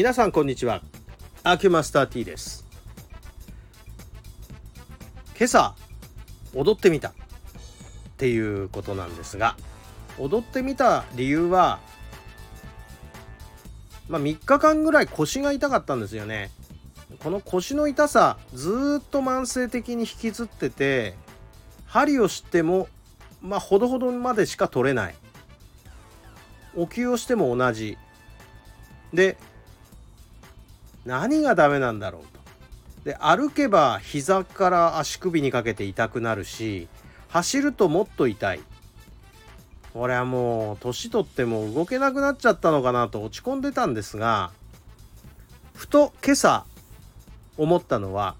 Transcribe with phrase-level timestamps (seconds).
[0.00, 0.80] 皆さんこんにちは。
[1.42, 2.64] アキュマスター T です。
[5.36, 5.74] 今朝
[6.54, 7.12] 踊ってみたっ
[8.16, 9.56] ていうことなんですが
[10.18, 11.80] 踊ってみた理由は
[14.08, 16.50] まあ3日間ぐらい腰が痛かったんですよね。
[17.18, 21.14] この腰の痛さずっと慢性的に引きずってて
[21.84, 22.88] 針をしても
[23.42, 25.14] まあほどほどまでしか取れない。
[26.74, 27.98] お灸をしても同じ。
[29.12, 29.36] で
[31.04, 32.40] 何がダメなんだろうと。
[33.04, 36.88] で歩けば膝から足首にかけて痛くなるし
[37.28, 38.60] 走るともっと痛い。
[39.92, 44.52] これはもう年取っても動けなくなっちゃったのかなと落ち込んでたんですが
[45.74, 46.64] ふと今朝
[47.56, 48.36] 思ったのは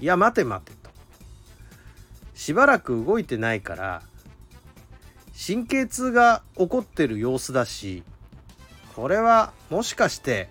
[0.00, 0.90] いや待て待てと。
[2.34, 4.02] しばらく動いてないから
[5.46, 8.04] 神経痛が起こってる様子だし
[8.94, 10.48] これはもしかして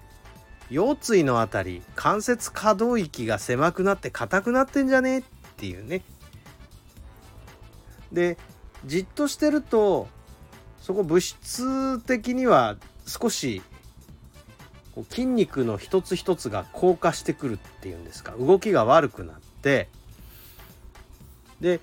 [0.69, 5.19] 腰椎のあたり関節可動域が狭くなって硬くなってんじゃね？
[5.19, 5.23] っ
[5.55, 6.01] ていうね。
[8.11, 8.37] で
[8.85, 10.07] じっとしてると
[10.81, 13.61] そこ物質的には少し
[15.09, 18.33] 筋肉の一つ一つが硬化してくるっていうんですか。
[18.33, 19.89] 動きが悪くなって
[21.59, 21.79] で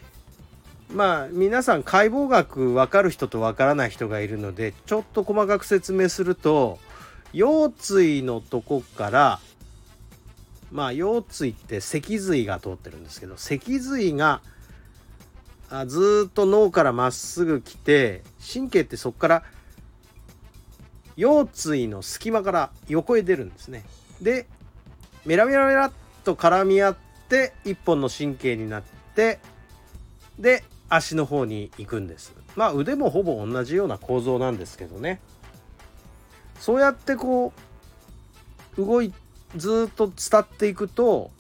[0.92, 6.78] まあ皆さん解剖学分かる人と分からない人がいるのでちょっと細かく説明すると
[7.34, 9.40] 腰椎のとこから
[10.70, 14.40] まあ腰椎って脊髄が通ってるんですけど脊髄が
[15.68, 19.42] あずっと脳からまっすぐ来て神経ってそこから
[21.16, 23.84] 腰椎の隙間から横へ出るんですね。
[24.20, 24.46] で
[25.24, 25.92] メラメラメラっ
[26.24, 26.96] と絡み合っ
[27.28, 28.82] て一本の神経になっ
[29.14, 29.40] て
[30.38, 32.32] で足の方に行くんです。
[32.56, 35.20] まあ腕もほぼ同じような構造なんですけどね。
[36.58, 37.52] そうやってこ
[38.77, 39.12] う動い
[39.56, 41.30] ずっと伝っていくと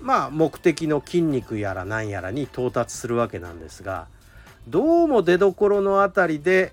[0.00, 4.06] まあ目的の筋肉やら何やらに到達するわけなんですが
[4.68, 6.72] どうも出どころの辺りで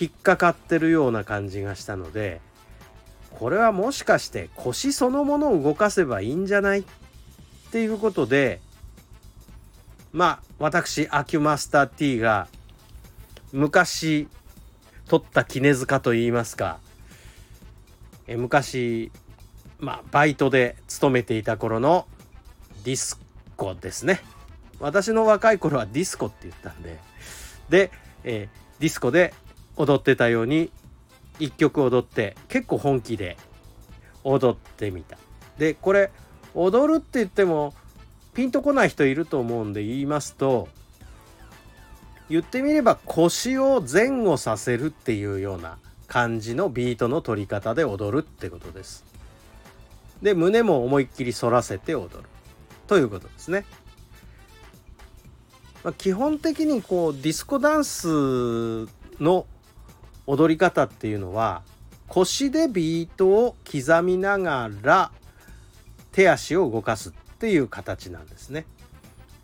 [0.00, 2.40] 引っかかってるような感じがしたので
[3.30, 6.84] これはもしかして腰そのものを動かせばいいんじゃないっ
[7.72, 8.60] ていうことで
[10.12, 12.48] まあ私アキュマスター T が
[13.52, 14.28] 昔
[15.08, 16.78] 取った絹塚といいますか。
[18.26, 19.10] え昔
[19.78, 22.06] まあバイトで勤めていた頃の
[22.84, 23.20] ディス
[23.56, 24.20] コですね。
[24.80, 26.98] 私の若い頃はディスコって言ったんで。
[27.68, 27.90] で、
[28.24, 28.48] え、
[28.80, 29.32] ディスコで
[29.76, 30.72] 踊ってたように
[31.38, 33.36] 一曲踊って結構本気で
[34.24, 35.18] 踊ってみた。
[35.58, 36.10] でこれ
[36.54, 37.74] 踊るって言っても
[38.34, 40.68] ピンとこない人いると思うんで言いますと
[42.28, 49.04] 言ってみれば腰を前後させるっていうような感じのビートの取り方で踊るってことです。
[50.22, 52.28] で胸も思いっきり反らせて踊る
[52.86, 53.64] ということですね。
[55.82, 58.86] まあ、基本的にこうディスコダンス
[59.18, 59.46] の
[60.26, 61.62] 踊り方っていうのは
[62.06, 65.10] 腰でビートを刻みながら
[66.12, 68.66] 手足を動かすっていう形なんですね。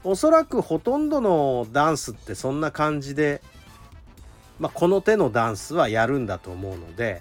[0.08, 3.42] おそらくほとんどのダンスってそんな感じで、
[4.58, 7.20] まあ、この手のダンスはやるんだと思うので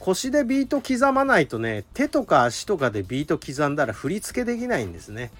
[0.00, 5.30] 腰でビート刻まないとね手とか足とかでビート刻んだら振り付けできないんですね。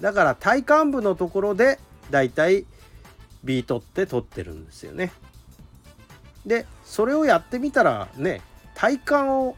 [0.00, 1.78] だから体幹部のところで
[2.10, 2.64] だいたい
[3.44, 5.12] ビートって取ってるんですよね。
[6.46, 8.40] でそれをやってみたらね
[8.74, 9.56] 体幹を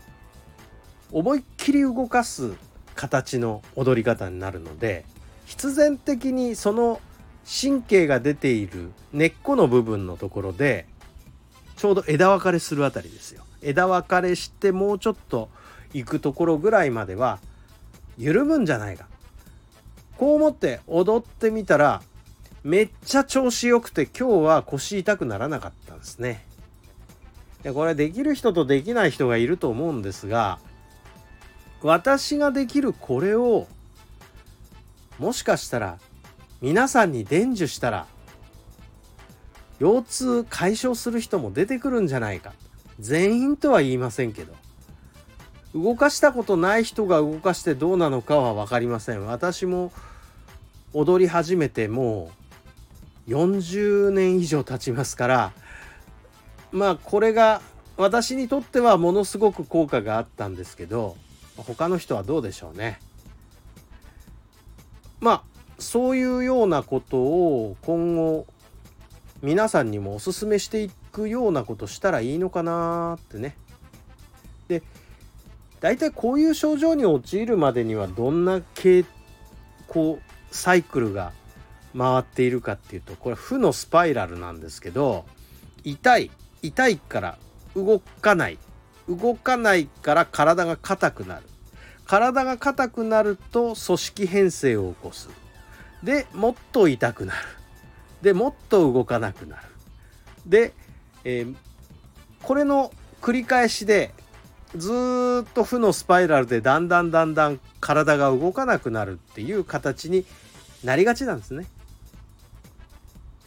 [1.12, 2.54] 思いっきり動かす
[2.96, 5.04] 形の踊り方になるので
[5.46, 7.00] 必然的にその
[7.46, 10.86] 神経が出ている根っこの部分のところで
[11.76, 13.44] ちょうど枝分かれするあたりですよ。
[13.62, 15.48] 枝分かれしてもうちょっと
[15.92, 17.38] 行くところぐらいまでは
[18.18, 19.06] 緩むんじゃないか。
[20.16, 22.02] こう思って踊ってみたら
[22.64, 26.44] めっちゃ調子よくて今日は腰痛くならなかったんですね。
[27.62, 30.58] でこれできる人とできない人がいると思うんですが
[31.82, 33.66] 私ができるこれを
[35.18, 35.98] もしかしたら
[36.60, 38.06] 皆さんに伝授したら
[39.78, 42.54] 腰痛解消する人も出てくるんじゃないか。
[42.98, 44.54] 全員とは言いませんけど。
[45.74, 49.26] 動かしたことない人が動かしてどうなのかは分かりません。
[49.26, 49.92] 私も
[50.94, 52.30] 踊り始めても
[53.28, 55.52] う40年以上経ちますから
[56.72, 57.60] まあこれが
[57.98, 61.16] 私にとってはものすごく効果があったんですけど
[61.56, 63.00] 他の人はどうでしょうね。
[65.20, 65.42] まあ
[65.78, 68.46] そういうようなことを今後
[69.42, 73.56] 皆さんにもおすすめしていくようなことしたらいいのかなってね。
[74.68, 74.82] で
[75.80, 79.04] 大体こういう症状に陥るまでにはどんな系
[79.86, 81.32] こうサイクルが
[81.96, 85.26] 回っているかっていうとこれ負のスパイラルなんですけど
[85.84, 86.30] 痛い
[86.62, 87.38] 痛いから
[87.74, 88.58] 動かない
[89.08, 91.46] 動かないから体が硬くなる
[92.06, 95.28] 体が硬くなると組織変性を起こす
[96.02, 97.38] でもっと痛くなる
[98.22, 99.62] でもっと動かなくなる
[100.46, 100.72] で、
[101.24, 101.54] えー、
[102.42, 104.12] これの繰り返しで
[104.76, 110.24] ずっと負のスパイラルでだんだんだんだん体が動かなくなるっていう形に
[110.84, 111.66] なりがちなんですね。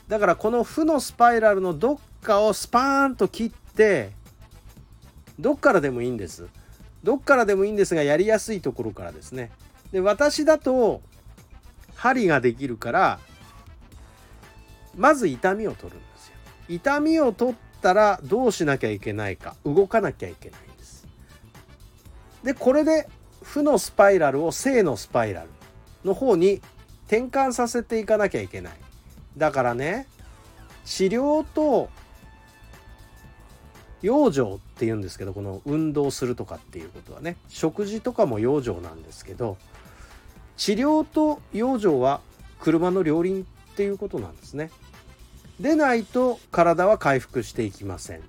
[0.08, 4.12] だからこの負のスパイラルのどっかをスパーンと切って
[5.40, 6.48] どっからでもいいんです。
[7.04, 9.52] どっからでもいいんですがやりやすいところからですね。
[9.92, 11.02] で私だと
[11.96, 13.20] 針ができるから
[14.96, 16.34] まず痛みを取るんですよ。
[16.68, 21.08] 痛みを取ったらどうしなきゃいけないか動かなきゃいけないんです。
[22.44, 23.08] でこれで
[23.42, 25.50] 負のスパイラルを正のスパイラル
[26.04, 26.62] の方に
[27.08, 28.74] 転換させていかなきゃいけない。
[29.38, 30.08] だからね
[30.86, 31.90] 治療と
[34.02, 39.58] 養生っていうんですけどこの運動するとかっていうことはね食事とかも養生なんですけど
[40.58, 42.22] 治療と養生は
[42.60, 44.72] 車の両輪っていうことなんですね。
[45.60, 48.22] でないと体は回復していきません。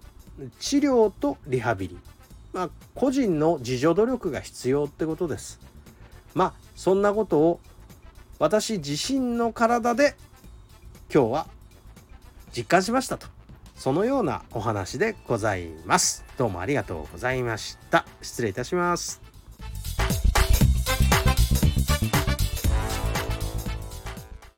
[0.59, 1.99] 治療とリハビリ。
[2.53, 5.61] まあ個人の自助努力が必要ってことです。
[6.35, 7.61] まあそんなことを
[8.39, 10.17] 私自身の体で
[11.13, 11.47] 今日は
[12.57, 13.27] 実感しましたと。
[13.81, 16.23] そのようなお話でございます。
[16.37, 18.05] どうもありがとうございました。
[18.21, 19.30] 失礼いたします。